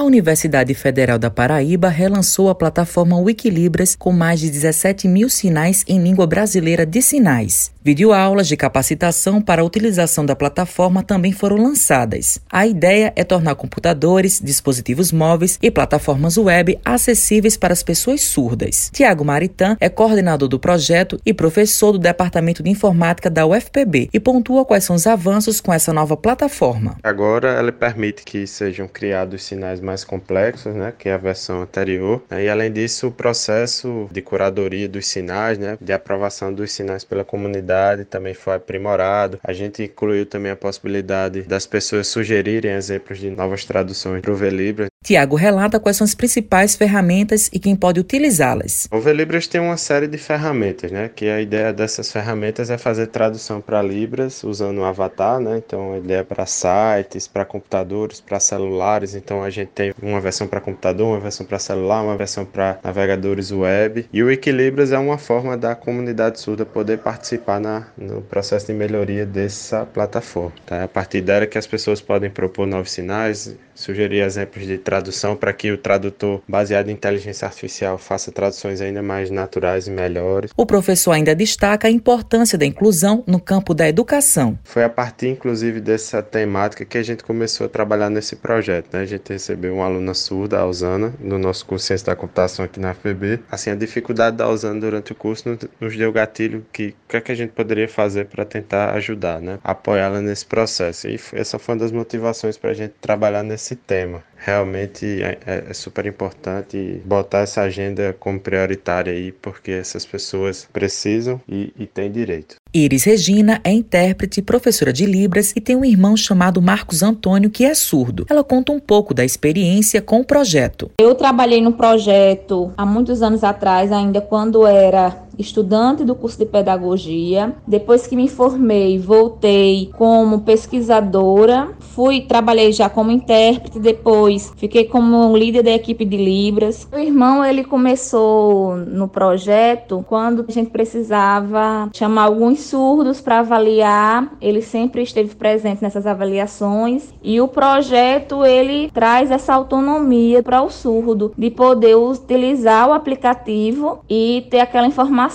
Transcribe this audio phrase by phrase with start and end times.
[0.00, 5.84] A Universidade Federal da Paraíba relançou a plataforma Wikilibras com mais de 17 mil sinais
[5.86, 7.70] em língua brasileira de sinais.
[7.82, 12.38] Videoaulas de capacitação para a utilização da plataforma também foram lançadas.
[12.52, 18.90] A ideia é tornar computadores, dispositivos móveis e plataformas web acessíveis para as pessoas surdas.
[18.92, 24.20] Tiago Maritan é coordenador do projeto e professor do Departamento de Informática da UFPB e
[24.20, 26.98] pontua quais são os avanços com essa nova plataforma.
[27.02, 32.22] Agora ela permite que sejam criados sinais mais complexos, né, que a versão anterior.
[32.30, 37.24] E além disso, o processo de curadoria dos sinais, né, de aprovação dos sinais pela
[37.24, 37.69] comunidade
[38.04, 39.38] também foi aprimorado.
[39.42, 44.36] A gente incluiu também a possibilidade das pessoas sugerirem exemplos de novas traduções para o
[44.36, 44.88] Velibra.
[45.02, 48.86] Tiago relata quais são as principais ferramentas e quem pode utilizá-las.
[48.92, 51.08] O Velibras tem uma série de ferramentas, né?
[51.08, 55.56] Que a ideia dessas ferramentas é fazer tradução para Libras usando o avatar, né?
[55.56, 59.14] Então a ideia é para sites, para computadores, para celulares.
[59.14, 62.78] Então a gente tem uma versão para computador, uma versão para celular, uma versão para
[62.84, 64.06] navegadores web.
[64.12, 68.74] E o Wikilibras é uma forma da comunidade surda poder participar na, no processo de
[68.74, 70.52] melhoria dessa plataforma.
[70.66, 70.84] Tá?
[70.84, 75.52] A partir dela que as pessoas podem propor novos sinais, sugerir exemplos de tradução para
[75.52, 80.50] que o tradutor, baseado em inteligência artificial, faça traduções ainda mais naturais e melhores.
[80.56, 84.58] O professor ainda destaca a importância da inclusão no campo da educação.
[84.64, 88.92] Foi a partir, inclusive, dessa temática que a gente começou a trabalhar nesse projeto.
[88.92, 89.00] Né?
[89.00, 92.64] A gente recebeu uma aluna surda, a Osana, no nosso curso de Ciência da Computação
[92.64, 93.40] aqui na FBB.
[93.50, 97.20] Assim, a dificuldade da Osana durante o curso nos deu gatilho que o que, é
[97.20, 99.58] que a gente poderia fazer para tentar ajudar, né?
[99.64, 101.08] apoiá-la nesse processo.
[101.08, 105.64] E essa foi uma das motivações para a gente trabalhar nesse tema realmente é, é,
[105.68, 111.86] é, super importante botar essa agenda como prioritária aí, porque essas pessoas precisam e, e
[111.86, 112.56] têm direito.
[112.72, 117.64] Iris Regina é intérprete professora de Libras e tem um irmão chamado Marcos Antônio que
[117.64, 118.24] é surdo.
[118.30, 120.90] Ela conta um pouco da experiência com o projeto.
[120.98, 126.46] Eu trabalhei no projeto há muitos anos atrás, ainda quando era estudante do curso de
[126.46, 127.54] pedagogia.
[127.66, 131.70] Depois que me formei, voltei como pesquisadora.
[131.78, 136.88] Fui, trabalhei já como intérprete, depois fiquei como líder da equipe de Libras.
[136.92, 144.32] O irmão, ele começou no projeto quando a gente precisava chamar alguns surdos para avaliar.
[144.40, 150.70] Ele sempre esteve presente nessas avaliações e o projeto ele traz essa autonomia para o
[150.70, 155.29] surdo de poder utilizar o aplicativo e ter aquela informação,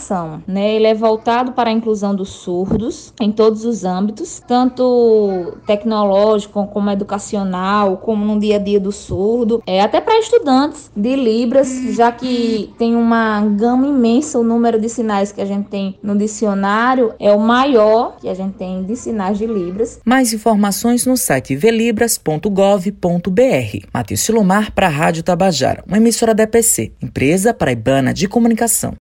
[0.48, 0.76] né?
[0.76, 6.90] Ele é voltado para a inclusão dos surdos em todos os âmbitos, tanto tecnológico como
[6.90, 12.12] educacional, como no dia a dia do surdo, é até para estudantes de Libras, já
[12.12, 17.14] que tem uma gama imensa o número de sinais que a gente tem no dicionário
[17.20, 20.00] é o maior que a gente tem de sinais de Libras.
[20.06, 23.88] Mais informações no site velibras.gov.br.
[23.94, 28.94] Matheus Silomar para a Rádio Tabajara, uma emissora da EPC, Empresa Paraibana de Comunicação.